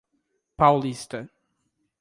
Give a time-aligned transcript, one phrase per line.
[0.57, 1.29] Paulista